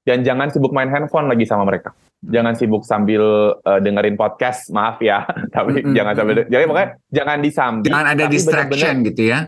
[0.00, 1.92] dan jangan sibuk main handphone lagi sama mereka.
[2.24, 3.20] Jangan sibuk sambil
[3.52, 5.92] uh, dengerin podcast, maaf ya, tapi Mm-mm.
[5.92, 7.86] jangan sambil jadi pokoknya jangan disambi.
[7.92, 9.38] Jangan ada distraction benar-benar- gitu ya.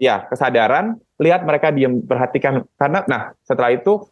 [0.00, 4.02] Ya, kesadaran, lihat mereka diam perhatikan karena nah, setelah itu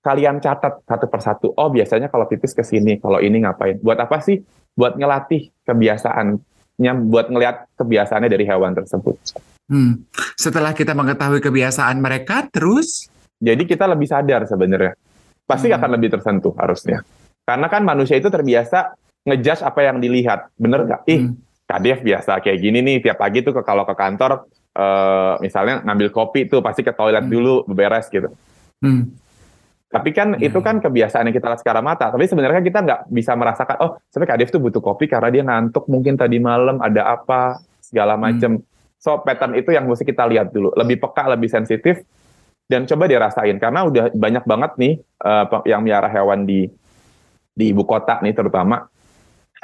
[0.00, 1.46] kalian catat satu persatu.
[1.54, 3.78] Oh, biasanya kalau pipis ke sini, kalau ini ngapain?
[3.82, 4.40] Buat apa sih?
[4.72, 9.16] Buat ngelatih kebiasaannya, buat ngelihat kebiasaannya dari hewan tersebut.
[9.68, 10.06] Hmm.
[10.38, 14.98] Setelah kita mengetahui kebiasaan mereka, terus Jadi kita lebih sadar sebenarnya.
[15.46, 15.78] Pasti Hmm.
[15.78, 17.06] akan lebih tersentuh harusnya.
[17.46, 20.50] Karena kan manusia itu terbiasa ngejudge apa yang dilihat.
[20.58, 21.06] Bener nggak?
[21.06, 21.38] Ih, Hmm.
[21.62, 26.46] Kadef biasa kayak gini nih tiap pagi tuh kalau ke kantor eh, misalnya ngambil kopi
[26.46, 27.30] tuh pasti ke toilet Hmm.
[27.30, 28.26] dulu beberes gitu.
[28.78, 29.02] hmm,
[29.88, 32.12] Tapi kan Iya, itu kan kebiasaan yang kita lihat secara mata.
[32.12, 35.88] Tapi sebenarnya kita nggak bisa merasakan oh sebenarnya Kadef tuh butuh kopi karena dia ngantuk
[35.88, 38.22] mungkin tadi malam ada apa segala Hmm.
[38.28, 38.52] macem.
[39.00, 40.76] So pattern itu yang mesti kita lihat dulu.
[40.76, 42.04] Lebih peka, lebih sensitif
[42.68, 46.68] dan coba dirasain karena udah banyak banget nih pe- yang miara hewan di
[47.56, 48.92] di ibu kota nih terutama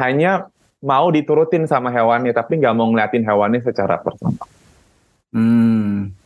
[0.01, 0.49] hanya
[0.81, 4.49] mau diturutin sama hewannya tapi nggak mau ngeliatin hewannya secara personal.
[5.37, 6.17] hmm.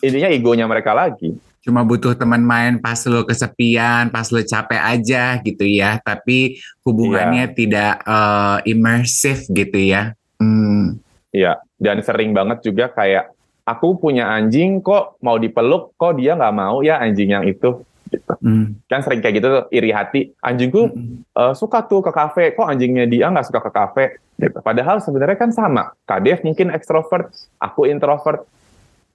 [0.00, 1.36] Intinya egonya mereka lagi.
[1.64, 5.96] Cuma butuh teman main pas lo kesepian, pas lo capek aja gitu ya.
[5.98, 10.12] Tapi hubungannya tidak eh, imersif gitu ya.
[10.36, 11.00] Hmm.
[11.32, 13.32] Iya, dan sering banget juga kayak
[13.64, 17.80] aku punya anjing kok mau dipeluk kok dia nggak mau ya anjing yang itu.
[18.12, 18.32] Gitu.
[18.44, 18.78] Hmm.
[18.86, 20.30] Kan sering kayak gitu tuh iri hati.
[20.38, 21.24] Anjingku Hmm.
[21.24, 24.04] eh, suka tuh ke kafe, kok anjingnya dia nggak suka ke kafe.
[24.36, 24.58] Gitu.
[24.60, 25.96] Padahal sebenarnya kan sama.
[26.04, 28.44] Kadef mungkin ekstrovert, aku introvert.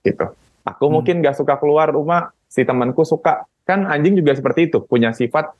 [0.02, 0.26] Gitu.
[0.68, 1.00] Aku Hmm.
[1.00, 3.46] mungkin nggak suka keluar rumah, si temanku suka.
[3.64, 5.54] Kan anjing juga seperti itu, punya sifat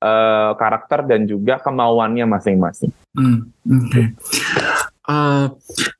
[0.00, 2.90] eh, karakter dan juga kemauannya masing-masing.
[3.12, 4.02] Hmm, oke.
[5.10, 5.46] Eh,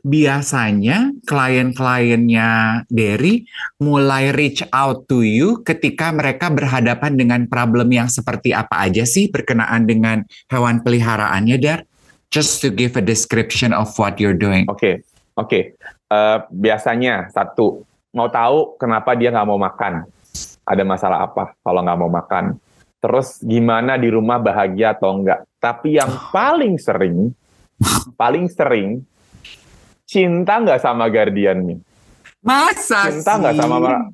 [0.06, 2.48] biasanya klien-kliennya
[2.86, 3.42] Derry
[3.82, 9.26] mulai reach out to you ketika mereka berhadapan dengan problem yang seperti apa aja sih
[9.26, 11.82] berkenaan dengan hewan peliharaannya, Dar?
[12.30, 14.70] Just to give a description of what you're doing.
[14.70, 15.02] Oke,
[15.34, 15.74] oke.
[16.10, 17.82] Eh, biasanya satu
[18.14, 20.06] mau tahu kenapa dia nggak mau makan.
[20.64, 22.56] Ada masalah apa kalau nggak mau makan?
[23.00, 25.44] Terus gimana di rumah bahagia atau enggak?
[25.56, 27.32] Tapi yang paling sering,
[28.20, 29.00] paling sering
[30.04, 31.80] cinta nggak sama guardiannya.
[32.40, 34.08] Masa Cinta nggak sama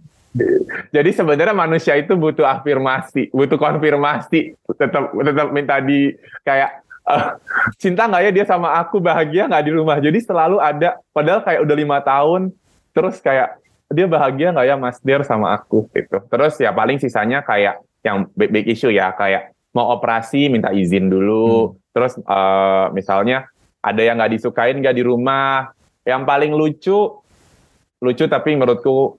[0.93, 6.13] jadi sebenarnya manusia itu butuh afirmasi, butuh konfirmasi, tetap tetap minta di
[6.45, 7.31] kayak eh,
[7.81, 9.97] cinta nggak ya dia sama aku bahagia nggak di rumah.
[9.97, 12.53] Jadi selalu ada, padahal kayak udah lima tahun,
[12.93, 13.57] terus kayak
[13.91, 16.19] dia bahagia nggak ya Mas Der sama aku gitu.
[16.27, 21.13] Terus ya paling sisanya kayak yang big, big issue ya kayak mau operasi minta izin
[21.13, 23.47] dulu, terus eh, misalnya
[23.85, 25.71] ada yang nggak disukain nggak di rumah.
[26.07, 26.99] Yang paling lucu
[27.99, 29.19] lucu tapi menurutku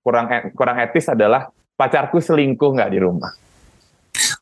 [0.00, 3.32] kurang e- kurang etis adalah pacarku selingkuh nggak di rumah.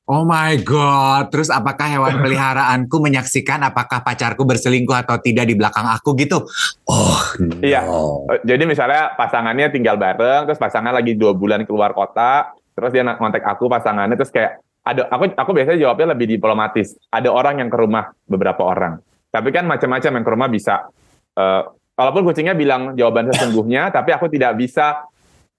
[0.08, 5.84] Oh my god, terus apakah hewan peliharaanku menyaksikan apakah pacarku berselingkuh atau tidak di belakang
[5.84, 6.48] aku gitu?
[6.88, 7.20] Oh,
[7.60, 7.84] Iya.
[7.84, 8.24] no.
[8.32, 13.04] Eh, Jadi misalnya pasangannya tinggal bareng, terus pasangan lagi dua bulan keluar kota, terus dia
[13.20, 16.96] kontak aku pasangannya, terus kayak ada aku aku biasanya jawabnya lebih diplomatis.
[17.12, 20.88] Ada orang yang ke rumah beberapa orang, tapi kan macam-macam yang ke rumah bisa.
[21.36, 21.62] eh,
[22.00, 25.04] walaupun kucingnya bilang jawaban sesungguhnya, tapi aku tidak bisa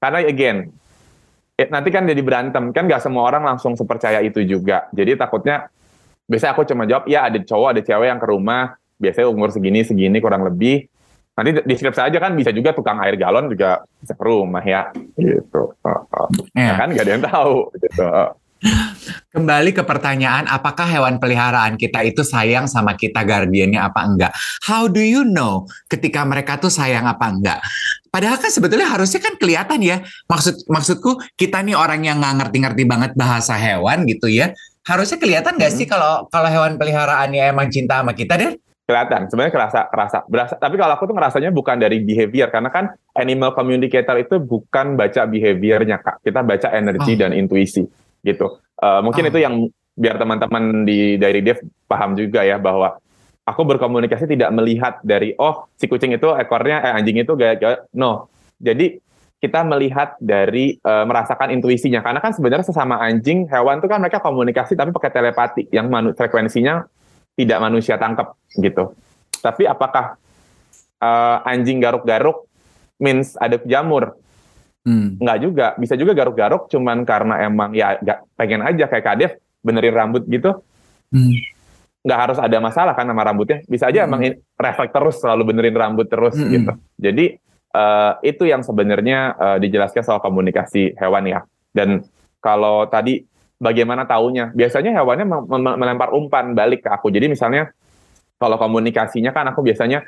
[0.02, 0.74] karena again
[1.68, 4.88] nanti kan jadi berantem kan nggak semua orang langsung sepercaya itu juga.
[4.96, 5.68] Jadi takutnya
[6.30, 9.82] biasanya aku cuma jawab ya ada cowok ada cewek yang ke rumah biasanya umur segini
[9.82, 10.86] segini kurang lebih
[11.34, 15.74] nanti deskripsi aja kan bisa juga tukang air galon juga bisa ke rumah ya gitu
[15.82, 16.30] Oh, oh.
[16.54, 16.76] Ya.
[16.76, 18.32] Ya kan nggak ada yang tahu gitu Oh.
[19.32, 24.34] Kembali ke pertanyaan, apakah hewan peliharaan kita itu sayang sama kita guardiannya apa enggak?
[24.68, 27.64] How do you know ketika mereka tuh sayang apa enggak?
[28.10, 30.02] Padahal kan sebetulnya harusnya kan kelihatan ya.
[30.26, 34.52] Maksud maksudku kita nih orang yang nggak ngerti-ngerti banget bahasa hewan gitu ya.
[34.84, 38.54] Harusnya kelihatan nggak sih kalau kalau hewan peliharaannya emang cinta sama kita deh?
[38.90, 42.90] kelihatan sebenarnya kerasa kerasa berasa tapi kalau aku tuh ngerasanya bukan dari behavior karena kan
[43.14, 47.20] animal communicator itu bukan baca behaviornya kak kita baca energi Oh.
[47.22, 47.86] dan intuisi
[48.26, 49.00] gitu Oh.
[49.06, 52.98] mungkin itu yang biar teman-teman di dari Dev paham juga ya bahwa
[53.46, 57.78] aku berkomunikasi tidak melihat dari oh si kucing itu ekornya eh anjing itu gaya, gaya
[57.96, 58.28] no
[58.60, 59.00] jadi
[59.40, 64.20] kita melihat dari eh, merasakan intuisinya karena kan sebenarnya sesama anjing hewan tuh kan mereka
[64.20, 66.84] komunikasi tapi pakai telepati yang manu- frekuensinya
[67.40, 68.92] tidak manusia tangkap gitu.
[69.40, 70.20] Tapi apakah
[71.00, 72.44] eh, anjing garuk-garuk
[73.00, 74.20] means ada jamur?
[74.84, 75.16] Hmm.
[75.24, 75.68] Enggak juga.
[75.80, 79.32] Bisa juga garuk-garuk cuman karena emang ya gak, pengen aja kayak Kadef
[79.64, 80.60] benerin rambut gitu.
[81.16, 81.32] Hmm.
[82.00, 83.60] Nggak harus ada masalah kan sama rambutnya.
[83.68, 84.10] Bisa aja Hmm.
[84.16, 84.22] emang
[84.56, 86.52] refleks terus selalu benerin rambut terus Hmm.
[86.52, 86.72] gitu.
[86.98, 87.26] Jadi
[87.70, 91.46] eh, itu yang sebenarnya eh, dijelaskan soal komunikasi hewan ya.
[91.70, 92.02] Dan
[92.42, 93.22] kalau tadi
[93.62, 94.50] bagaimana taunya?
[94.56, 95.26] Biasanya hewannya
[95.78, 97.14] melempar umpan balik ke aku.
[97.14, 97.70] Jadi misalnya
[98.40, 100.02] kalau komunikasinya kan aku biasanya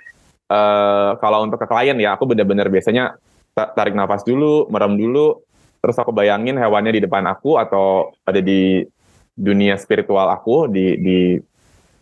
[0.51, 3.15] eh kalau untuk ke klien ya aku benar-benar biasanya
[3.53, 5.43] ta- tarik nafas dulu, merem dulu,
[5.83, 8.83] terus aku bayangin hewannya di depan aku atau ada di
[9.31, 11.19] dunia spiritual aku di di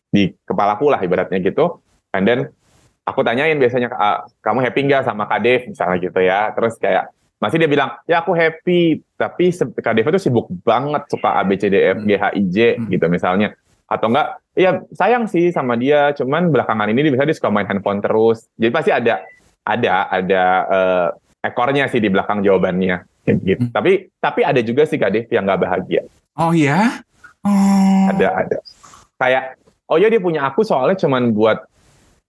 [0.09, 1.79] di kepalaku lah ibaratnya gitu.
[2.11, 2.39] And then
[3.03, 6.49] aku tanyain biasanya "Ah, kamu happy nggak sama Kak Dev misalnya gitu ya.
[6.53, 11.39] Terus kayak masih dia bilang ya aku happy tapi Kak Dev itu sibuk banget suka
[11.39, 12.91] A B C D E F G H I J Hmm.
[12.91, 13.55] gitu misalnya
[13.87, 18.03] atau enggak ya sayang sih sama dia cuman belakangan ini bisa dia suka main handphone
[18.03, 19.23] terus jadi pasti ada
[19.63, 21.07] ada ada eh,
[21.41, 23.71] ekornya sih di belakang jawabannya gitu Hmm.
[23.71, 26.01] tapi tapi ada juga sih Kak Dev yang nggak bahagia
[26.35, 27.01] Oh ya?
[27.41, 28.11] Oh.
[28.11, 28.57] ada ada
[29.15, 29.55] kayak
[29.89, 31.57] oh ya dia punya aku soalnya cuman buat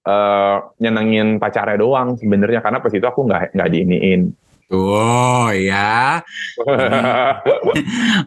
[0.00, 4.32] eh nyenengin pacarnya doang sebenarnya karena pas itu aku nggak nggak diiniin
[4.70, 6.22] Oh ya.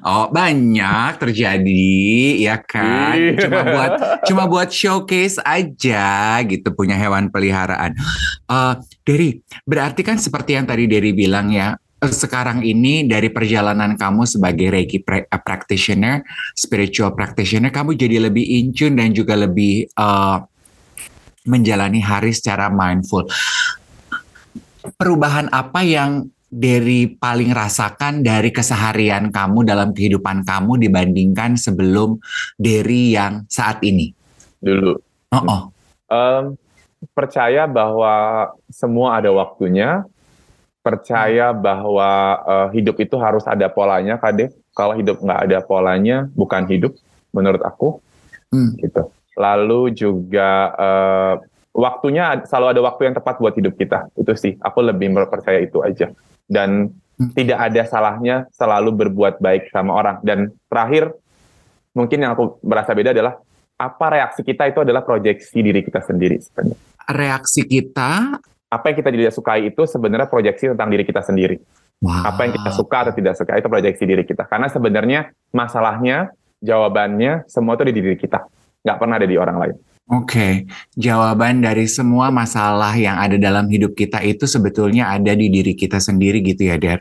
[0.04, 1.96] Oh banyak terjadi
[2.36, 3.16] ya kan.
[3.16, 3.48] Iya.
[3.48, 3.92] Cuma buat
[4.28, 7.96] cuma buat showcase aja gitu punya hewan peliharaan.
[8.52, 8.74] Eh
[9.08, 11.80] Derry, berarti kan seperti yang tadi Derry bilang ya.
[12.12, 18.44] Sekarang ini dari perjalanan kamu sebagai Reiki pra- eh, practitioner, spiritual practitioner, kamu jadi lebih
[18.44, 20.38] in tune dan juga lebih eh,
[21.48, 23.24] menjalani hari secara mindful.
[25.00, 32.22] Perubahan apa yang dari paling rasakan dari keseharian kamu dalam kehidupan kamu dibandingkan sebelum
[32.60, 34.14] dari yang saat ini?
[34.64, 34.96] dulu
[35.34, 35.62] Oh, oh.
[36.14, 36.54] Em,
[37.18, 40.06] percaya bahwa semua ada waktunya
[40.84, 42.12] percaya bahwa
[42.44, 46.94] eh, hidup itu harus ada polanya Kade kalau hidup nggak ada polanya bukan hidup
[47.32, 48.04] menurut aku.
[48.54, 48.78] Hmm.
[48.78, 49.10] gitu.
[49.34, 51.34] Lalu juga eh,
[51.74, 54.14] waktunya selalu ada waktu yang tepat buat hidup kita.
[54.14, 56.14] Itu sih aku lebih percaya itu aja.
[56.46, 57.30] Dan Hmm.
[57.38, 60.18] tidak ada salahnya selalu berbuat baik sama orang.
[60.26, 61.14] Dan terakhir
[61.94, 63.38] mungkin yang aku merasa beda adalah
[63.78, 66.78] apa reaksi kita itu adalah proyeksi diri kita sendiri sebenarnya.
[67.14, 68.42] Reaksi kita,
[68.74, 71.58] apa yang kita tidak sukai itu sebenarnya proyeksi tentang diri kita sendiri.
[72.04, 72.36] Wow.
[72.36, 74.44] apa yang kita suka atau tidak suka itu proyeksi diri kita.
[74.44, 78.44] Karena sebenarnya masalahnya jawabannya semua itu di diri kita.
[78.84, 79.76] Nggak pernah ada di orang lain.
[80.12, 80.68] Oke,
[81.00, 86.04] jawaban dari semua masalah yang ada dalam hidup kita itu sebetulnya ada di diri kita
[86.04, 87.00] sendiri gitu ya, Der.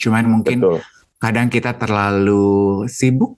[0.00, 0.80] Cuman mungkin betul
[1.20, 3.36] kadang kita terlalu sibuk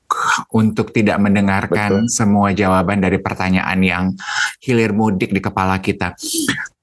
[0.55, 4.05] untuk tidak mendengarkan semua jawaban dari pertanyaan yang
[4.62, 6.14] hilir mudik di kepala kita.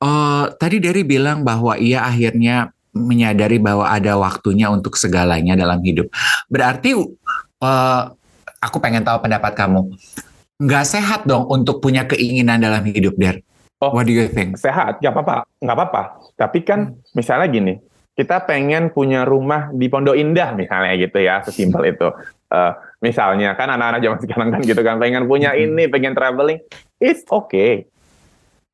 [0.03, 6.11] Eh, tadi Derry bilang bahwa ia akhirnya menyadari bahwa ada waktunya untuk segalanya dalam hidup.
[6.51, 6.99] Berarti
[7.63, 8.03] eh,
[8.59, 9.95] aku pengen tahu pendapat kamu.
[10.59, 13.39] Nggak sehat dong untuk punya keinginan dalam hidup, Der.
[13.79, 13.95] Oh.
[13.95, 14.59] What do you think?
[14.59, 16.01] sehat nggak apa-apa nggak apa-apa
[16.35, 17.79] tapi kan misalnya gini
[18.19, 22.11] kita pengen punya rumah di Pondok Indah misalnya gitu ya sesimpel itu.
[22.51, 26.59] Eh, misalnya kan anak-anak zaman sekarang kan gitu kan pengen punya ini pengen traveling
[26.99, 27.87] it's okay.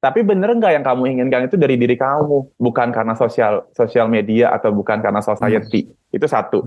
[0.02, 2.58] Tapi bener nggak yang kamu inginkan itu dari diri kamu?
[2.58, 5.94] Bukan karena sosial sosial media atau bukan karena society?
[6.10, 6.66] Itu satu.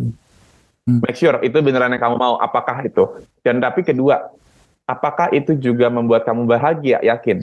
[0.88, 1.05] Hmm.
[1.05, 3.05] make sure itu beneran yang kamu mau apakah itu?
[3.45, 4.23] Dan tapi kedua
[4.87, 7.03] apakah itu juga membuat kamu bahagia?
[7.03, 7.43] Yakin?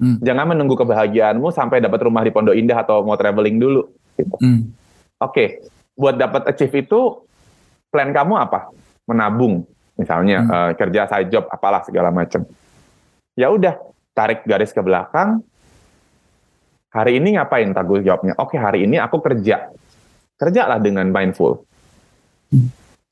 [0.00, 0.16] Hmm.
[0.24, 3.84] Jangan menunggu kebahagiaanmu sampai dapat rumah di Pondok Indah atau mau traveling dulu.
[4.16, 4.36] Gitu.
[4.40, 4.72] Hmm.
[5.20, 5.64] Oke,
[5.96, 7.24] buat dapat achieve itu
[7.88, 8.68] plan kamu apa?
[9.06, 9.64] Menabung,
[9.96, 10.52] misalnya Hmm.
[10.52, 12.44] eh, kerja side job, apalah segala macam.
[13.36, 13.76] Ya udah,
[14.16, 15.44] tarik garis ke belakang.
[16.92, 18.32] Hari ini ngapain tanggung jawabnya?
[18.40, 19.68] Oke, hari ini aku kerja.
[20.40, 21.64] Kerjalah dengan mindful.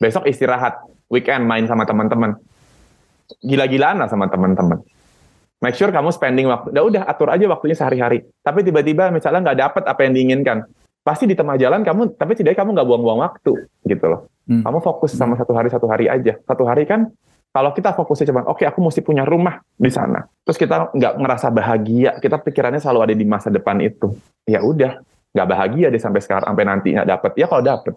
[0.01, 0.81] Besok istirahat,
[1.13, 2.37] weekend main sama teman-teman.
[3.45, 4.81] Gila-gilaan lah sama teman-teman.
[5.61, 6.73] Make sure kamu spending waktu.
[6.77, 8.25] Udah, udah atur aja waktunya sehari-hari.
[8.45, 10.69] Tapi tiba-tiba misalnya nggak dapet apa yang diinginkan,
[11.05, 14.27] pasti di tengah jalan kamu, tapi tidak kamu nggak buang-buang waktu gitu loh.
[14.49, 14.65] Hmm.
[14.65, 16.41] Kamu fokus sama satu hari satu hari aja.
[16.49, 17.13] Satu hari kan
[17.53, 20.27] kalau kita fokusnya cuma, oke aku mesti punya rumah di sana.
[20.43, 24.11] Terus kita nggak ngerasa bahagia, kita pikirannya selalu ada di masa depan itu.
[24.49, 24.99] Ya udah,
[25.31, 27.31] nggak bahagia deh sampai sekarang, sampai nanti nggak dapet.
[27.39, 27.95] Ya kalau dapet,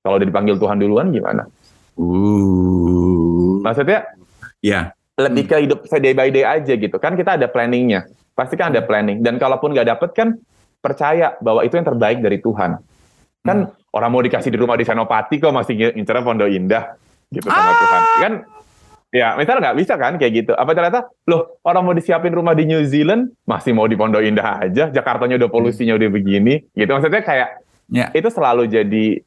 [0.00, 1.44] kalau udah dipanggil Tuhan duluan gimana?
[1.98, 3.60] Uh.
[3.60, 4.06] Maksudnya
[4.62, 4.94] Ya.
[5.18, 8.06] lebih ke hidup saya day by day aja gitu kan kita ada planningnya
[8.38, 10.38] pasti kan ada planning dan kalaupun nggak dapet kan
[10.78, 12.78] percaya bahwa itu yang terbaik dari Tuhan.
[13.42, 13.58] Kan
[13.94, 16.94] orang mau dikasih di rumah di Senopati kok masih ngincernya Pondok Indah
[17.28, 18.02] gitu sama Tuhan.
[18.20, 18.32] Kan
[19.08, 19.76] ya misalnya nggak?
[19.78, 20.52] Bisa kan kayak gitu?
[20.52, 24.60] Apa ternyata loh orang mau disiapin rumah di New Zealand masih mau di Pondok Indah
[24.62, 26.90] aja Jakartanya udah polusinya udah begini gitu.
[26.92, 27.50] Maksudnya kayak
[27.88, 28.12] Ya.
[28.12, 29.24] itu selalu jadi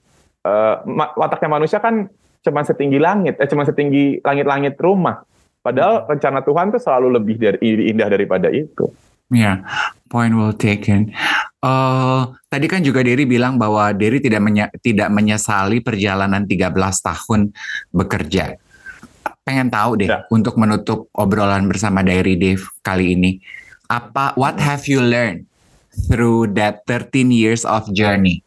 [0.85, 2.05] ma- wataknya manusia kan
[2.41, 5.25] cuma setinggi langit eh cuma setinggi langit-langit rumah.
[5.61, 8.89] Padahal rencana Tuhan tuh selalu lebih dari indah daripada itu.
[9.29, 9.61] Ya,
[10.09, 11.13] point well taken.
[11.61, 17.53] Uh, tadi kan juga Derry bilang bahwa Derry tidak menye tidak menyesali perjalanan 13 tahun
[17.89, 18.57] bekerja.
[19.41, 20.25] Pengen tahu deh Ya.
[20.29, 23.41] untuk menutup obrolan bersama Diary Dave kali ini.
[23.87, 25.45] Apa what have you learned
[26.07, 28.45] through that 13 years of journey?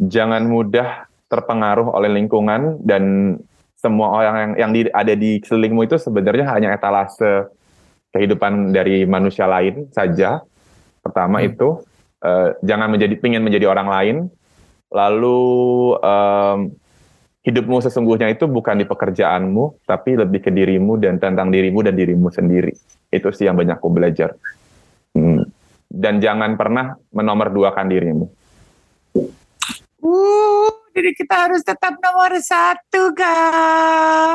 [0.00, 3.36] Jangan mudah terpengaruh oleh lingkungan dan
[3.76, 7.48] semua orang yang, yang di- ada di sekelilingmu itu sebenarnya hanya etalase
[8.10, 10.40] kehidupan dari manusia lain saja.
[11.00, 11.48] Pertama Hmm.
[11.48, 11.68] itu
[12.24, 14.16] eh, jangan menjadi pingin menjadi orang lain.
[14.90, 15.42] Lalu
[16.02, 16.58] em,
[17.46, 22.26] hidupmu sesungguhnya itu bukan di pekerjaanmu, tapi lebih ke dirimu dan tentang dirimu dan dirimu
[22.28, 22.74] sendiri.
[23.06, 24.34] Itu sih yang banyak aku belajar.
[25.14, 25.46] Hmm.
[25.90, 28.26] Dan jangan pernah menomorduakan dirimu.
[30.00, 34.34] Uh, jadi kita harus tetap nomor satu, guys.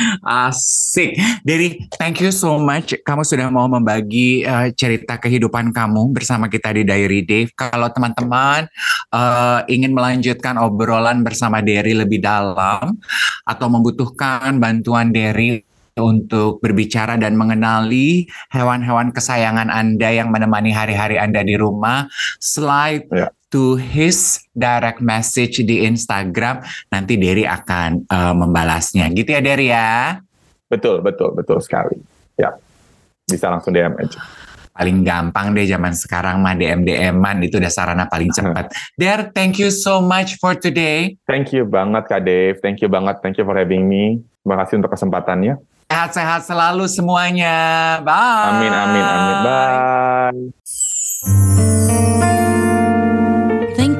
[0.48, 1.20] Asik.
[1.44, 2.96] Dari thank you so much.
[3.04, 7.52] Kamu sudah mau membagi eh, cerita kehidupan kamu bersama kita di Diary Dave.
[7.52, 8.64] Kalau teman-teman
[9.12, 12.96] eh, ingin melanjutkan obrolan bersama Derry lebih dalam
[13.44, 15.60] atau membutuhkan bantuan Derry
[15.94, 22.10] untuk berbicara dan mengenali hewan-hewan kesayangan Anda yang menemani hari-hari Anda di rumah,
[22.42, 23.30] slide Ya.
[23.54, 26.66] To his direct message di Instagram.
[26.90, 29.06] Nanti Derry akan eh, membalasnya.
[29.14, 30.18] Gitu ya Derry ya.
[30.66, 31.94] Betul, betul, betul sekali.
[32.34, 32.50] Ya,
[33.30, 34.18] bisa langsung DM aja.
[34.74, 38.74] Paling gampang deh zaman sekarang mah DM DM-an itu udah sarana paling cepat.
[38.98, 41.14] Der, thank you so much for today.
[41.30, 44.18] Thank you banget Kak Dave, thank you banget, thank you for having me.
[44.42, 45.62] Terima kasih untuk kesempatannya.
[45.94, 47.54] Sehat-sehat selalu semuanya.
[48.02, 48.50] Bye.
[48.50, 49.36] Amin, amin, amin.
[49.46, 50.42] Bye.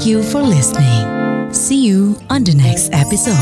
[0.05, 1.55] Thank you for listening.
[1.55, 3.33] See you on the next episode.